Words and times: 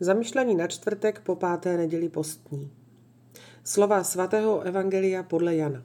Zamyšlení 0.00 0.54
na 0.54 0.66
čtvrtek 0.66 1.20
po 1.20 1.36
páté 1.36 1.76
neděli 1.76 2.08
postní. 2.08 2.70
Slova 3.64 4.04
svatého 4.04 4.60
Evangelia 4.60 5.22
podle 5.22 5.56
Jana. 5.56 5.82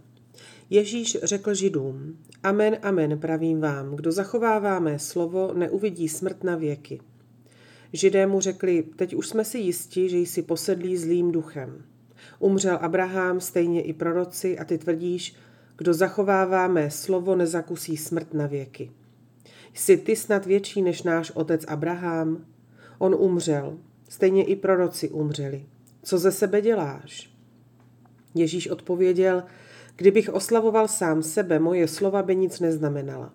Ježíš 0.70 1.17
řekl 1.23 1.54
židům, 1.54 2.18
amen, 2.44 2.78
amen, 2.81 3.20
pravím 3.20 3.62
vám, 3.62 3.96
kdo 3.96 4.12
zachovává 4.12 4.79
mé 4.79 4.99
slovo, 4.99 5.54
neuvidí 5.54 6.10
smrt 6.10 6.44
na 6.44 6.55
věky. 6.55 7.02
Židé 7.94 8.28
mu 8.28 8.39
řekli, 8.39 8.83
teď 8.96 9.13
už 9.13 9.28
jsme 9.28 9.46
si 9.46 9.57
jisti, 9.57 10.10
že 10.10 10.17
jsi 10.17 10.41
posedlý 10.41 10.97
zlým 10.97 11.31
duchem. 11.31 11.83
Umřel 12.39 12.77
Abraham, 12.81 13.39
stejně 13.39 13.81
i 13.81 13.93
proroci, 13.93 14.59
a 14.59 14.65
ty 14.65 14.77
tvrdíš, 14.77 15.35
kdo 15.77 15.93
zachovává 15.93 16.67
mé 16.67 16.91
slovo, 16.91 17.35
nezakusí 17.35 17.98
smrt 17.98 18.34
na 18.34 18.48
věky. 18.48 18.91
Jsi 19.73 19.98
ty 19.98 20.16
snad 20.16 20.45
větší 20.45 20.81
než 20.81 21.03
náš 21.03 21.31
otec 21.31 21.66
Abraham? 21.66 22.45
On 22.98 23.16
umřel, 23.20 23.77
stejně 24.13 24.44
i 24.44 24.55
proroci 24.55 25.09
umřeli. 25.09 25.66
Co 26.03 26.17
ze 26.17 26.31
sebe 26.31 26.62
děláš? 26.62 27.34
Ježíš 28.35 28.67
odpověděl, 28.67 29.44
kdybych 29.95 30.34
oslavoval 30.34 30.88
sám 30.88 31.23
sebe, 31.23 31.59
moje 31.59 31.88
slova 31.88 32.23
by 32.23 32.35
nic 32.35 32.59
neznamenala. 32.59 33.34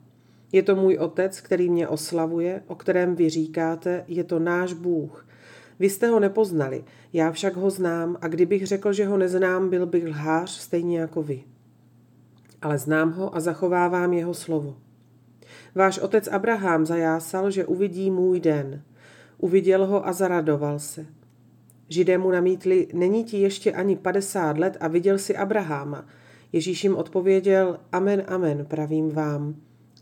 Je 0.53 0.63
to 0.63 0.77
můj 0.77 0.97
otec, 0.97 1.41
který 1.41 1.71
mě 1.71 1.89
oslavuje, 1.89 2.63
o 2.67 2.75
kterém 2.75 3.15
vy 3.15 3.29
říkáte, 3.29 4.05
je 4.09 4.25
to 4.25 4.39
náš 4.39 4.73
Bůh. 4.73 5.27
Vy 5.79 5.91
jste 5.91 6.09
ho 6.09 6.21
nepoznali, 6.21 6.85
já 7.13 7.33
však 7.33 7.57
ho 7.57 7.71
znám 7.71 8.17
a 8.21 8.29
kdybych 8.29 8.67
řekl, 8.67 8.93
že 8.93 9.07
ho 9.07 9.17
neznám, 9.17 9.71
byl 9.71 9.87
bych 9.87 10.07
lhář 10.07 10.51
stejně 10.51 10.99
jako 10.99 11.23
vy. 11.23 11.45
Ale 12.63 12.79
znám 12.79 13.13
ho 13.13 13.37
a 13.37 13.41
zachovávám 13.41 14.13
jeho 14.13 14.35
slovo. 14.35 14.77
Váš 15.75 15.99
otec 15.99 16.29
Abraham 16.29 16.87
zajásal, 16.87 17.51
že 17.51 17.67
uvidí 17.67 18.11
můj 18.11 18.41
den. 18.41 18.83
Uviděl 19.39 19.87
ho 19.87 20.07
a 20.07 20.13
zaradoval 20.13 20.79
se. 20.79 21.07
Židé 21.89 22.19
mu 22.19 22.31
namítli, 22.31 22.89
není 22.93 23.25
ti 23.25 23.39
ještě 23.39 23.73
ani 23.73 23.97
50 23.97 24.59
let 24.59 24.77
a 24.81 24.89
viděl 24.89 25.19
si 25.19 25.37
Abraháma. 25.37 26.07
Ježíš 26.53 26.85
jim 26.85 26.97
odpověděl, 26.97 27.79
amen, 27.93 28.25
amen, 28.27 28.67
pravím 28.67 29.11
vám. 29.11 29.55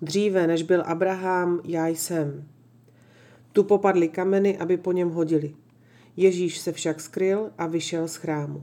Dříve, 0.03 0.47
než 0.47 0.62
byl 0.62 0.83
Abraham, 0.87 1.61
já 1.64 1.87
jsem. 1.87 2.45
Tu 3.53 3.64
popadly 3.64 4.09
kameny, 4.09 4.59
aby 4.59 4.77
po 4.77 4.92
něm 4.92 5.11
hodili. 5.11 5.55
Ježíš 6.17 6.59
se 6.59 6.73
však 6.73 7.01
skryl 7.01 7.51
a 7.59 7.67
vyšel 7.67 8.09
z 8.09 8.17
chrámu. 8.17 8.62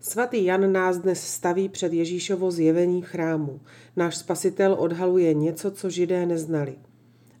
Svatý 0.00 0.44
Jan 0.44 0.72
nás 0.72 0.98
dnes 0.98 1.26
staví 1.26 1.68
před 1.68 1.92
Ježíšovo 1.92 2.50
zjevení 2.50 3.02
v 3.02 3.06
chrámu. 3.06 3.60
Náš 3.96 4.16
spasitel 4.16 4.76
odhaluje 4.78 5.34
něco, 5.34 5.70
co 5.70 5.90
židé 5.90 6.26
neznali. 6.26 6.76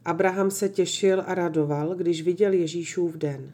Abraham 0.08 0.50
se 0.50 0.68
těšil 0.68 1.22
a 1.26 1.34
radoval, 1.34 1.94
když 1.94 2.22
viděl 2.22 2.52
Ježíšův 2.52 3.16
den. 3.16 3.52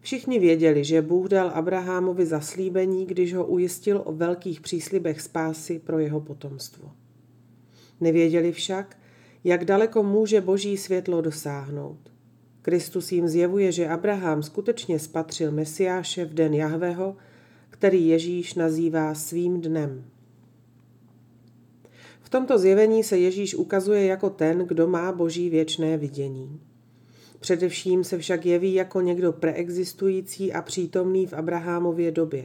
Všichni 0.00 0.38
věděli, 0.38 0.84
že 0.84 1.02
Bůh 1.02 1.28
dal 1.28 1.50
Abrahamovi 1.54 2.26
zaslíbení, 2.26 3.06
když 3.06 3.34
ho 3.34 3.46
ujistil 3.46 4.02
o 4.04 4.12
velkých 4.12 4.60
příslibech 4.60 5.20
spásy 5.20 5.78
pro 5.78 5.98
jeho 5.98 6.20
potomstvo. 6.20 6.90
Nevěděli 8.00 8.52
však, 8.52 8.98
jak 9.44 9.64
daleko 9.64 10.02
může 10.02 10.40
boží 10.40 10.76
světlo 10.76 11.20
dosáhnout. 11.20 12.12
Kristus 12.62 13.12
jim 13.12 13.28
zjevuje, 13.28 13.72
že 13.72 13.88
Abraham 13.88 14.42
skutečně 14.42 14.98
spatřil 14.98 15.52
Mesiáše 15.52 16.24
v 16.24 16.34
den 16.34 16.54
Jahveho, 16.54 17.16
který 17.70 18.08
Ježíš 18.08 18.54
nazývá 18.54 19.14
svým 19.14 19.60
dnem. 19.60 20.04
V 22.28 22.30
tomto 22.30 22.58
zjevení 22.58 23.04
se 23.04 23.18
Ježíš 23.18 23.54
ukazuje 23.54 24.04
jako 24.04 24.30
ten, 24.30 24.58
kdo 24.58 24.86
má 24.86 25.12
boží 25.12 25.50
věčné 25.50 25.96
vidění. 25.96 26.60
Především 27.40 28.04
se 28.04 28.18
však 28.18 28.46
jeví 28.46 28.74
jako 28.74 29.00
někdo 29.00 29.32
preexistující 29.32 30.52
a 30.52 30.62
přítomný 30.62 31.26
v 31.26 31.32
Abrahamově 31.32 32.10
době. 32.10 32.44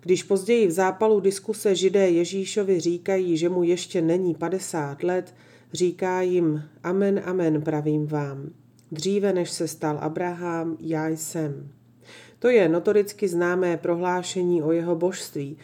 Když 0.00 0.22
později 0.22 0.66
v 0.66 0.70
zápalu 0.70 1.20
diskuse 1.20 1.74
židé 1.74 2.10
Ježíšovi 2.10 2.80
říkají, 2.80 3.36
že 3.36 3.48
mu 3.48 3.62
ještě 3.62 4.02
není 4.02 4.34
50 4.34 5.02
let, 5.02 5.34
říká 5.72 6.20
jim 6.20 6.62
Amen, 6.82 7.22
amen, 7.24 7.62
pravím 7.62 8.06
vám. 8.06 8.50
Dříve 8.92 9.32
než 9.32 9.50
se 9.50 9.68
stal 9.68 9.98
Abraham, 10.00 10.76
já 10.80 11.08
jsem. 11.08 11.68
To 12.38 12.48
je 12.48 12.68
notoricky 12.68 13.28
známé 13.28 13.76
prohlášení 13.76 14.62
o 14.62 14.72
jeho 14.72 14.96
božství, 14.96 15.56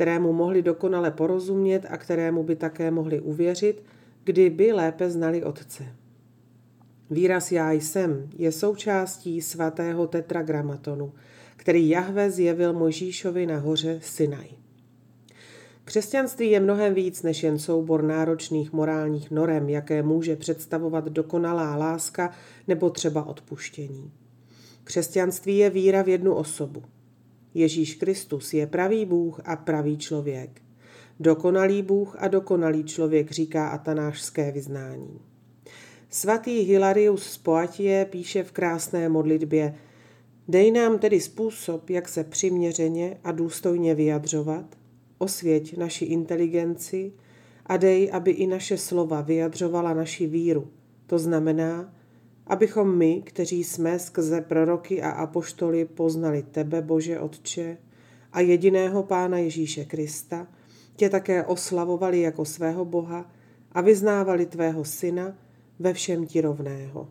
kterému 0.00 0.32
mohli 0.32 0.62
dokonale 0.62 1.10
porozumět 1.10 1.86
a 1.88 1.96
kterému 1.96 2.42
by 2.42 2.56
také 2.56 2.90
mohli 2.90 3.20
uvěřit, 3.20 3.82
kdyby 4.24 4.72
lépe 4.72 5.10
znali 5.10 5.44
Otce. 5.44 5.86
Výraz 7.10 7.52
já 7.52 7.72
jsem 7.72 8.30
je 8.38 8.52
součástí 8.52 9.40
svatého 9.40 10.06
tetragramatonu, 10.06 11.12
který 11.56 11.88
Jahve 11.88 12.30
zjevil 12.30 12.72
Mojžíšovi 12.72 13.46
na 13.46 13.58
hoře 13.58 14.00
Sinaj. 14.02 14.48
Křesťanství 15.84 16.50
je 16.50 16.60
mnohem 16.60 16.94
víc 16.94 17.22
než 17.22 17.42
jen 17.42 17.58
soubor 17.58 18.02
náročných 18.02 18.72
morálních 18.72 19.30
norem, 19.30 19.68
jaké 19.68 20.02
může 20.02 20.36
představovat 20.36 21.04
dokonalá 21.04 21.76
láska 21.76 22.30
nebo 22.68 22.90
třeba 22.90 23.24
odpuštění. 23.24 24.10
Křesťanství 24.84 25.58
je 25.58 25.70
víra 25.70 26.02
v 26.02 26.08
jednu 26.08 26.34
osobu. 26.34 26.82
Ježíš 27.54 27.94
Kristus 27.94 28.54
je 28.54 28.66
pravý 28.66 29.04
Bůh 29.04 29.40
a 29.44 29.56
pravý 29.56 29.98
člověk. 29.98 30.62
Dokonalý 31.20 31.82
Bůh 31.82 32.16
a 32.18 32.28
dokonalý 32.28 32.84
člověk, 32.84 33.30
říká 33.30 33.68
atanášské 33.68 34.52
vyznání. 34.52 35.20
Svatý 36.10 36.60
Hilarius 36.60 37.22
z 37.22 37.38
Poatie 37.38 38.04
píše 38.04 38.42
v 38.42 38.52
krásné 38.52 39.08
modlitbě 39.08 39.74
Dej 40.48 40.70
nám 40.70 40.98
tedy 40.98 41.20
způsob, 41.20 41.90
jak 41.90 42.08
se 42.08 42.24
přiměřeně 42.24 43.16
a 43.24 43.32
důstojně 43.32 43.94
vyjadřovat, 43.94 44.76
osvěť 45.18 45.76
naši 45.76 46.04
inteligenci 46.04 47.12
a 47.66 47.76
dej, 47.76 48.10
aby 48.12 48.30
i 48.30 48.46
naše 48.46 48.78
slova 48.78 49.20
vyjadřovala 49.20 49.94
naši 49.94 50.26
víru. 50.26 50.68
To 51.06 51.18
znamená, 51.18 51.94
abychom 52.50 52.98
my, 52.98 53.22
kteří 53.22 53.64
jsme 53.64 53.98
skrze 53.98 54.40
proroky 54.40 55.02
a 55.02 55.10
apoštoly 55.10 55.84
poznali 55.84 56.42
tebe, 56.42 56.82
Bože 56.82 57.20
Otče, 57.20 57.76
a 58.32 58.40
jediného 58.40 59.02
Pána 59.02 59.38
Ježíše 59.38 59.84
Krista, 59.84 60.46
tě 60.96 61.10
také 61.10 61.44
oslavovali 61.44 62.20
jako 62.20 62.44
svého 62.44 62.84
Boha 62.84 63.30
a 63.72 63.80
vyznávali 63.80 64.46
tvého 64.46 64.84
Syna 64.84 65.36
ve 65.78 65.92
všem 65.92 66.26
ti 66.26 66.40
rovného. 66.40 67.08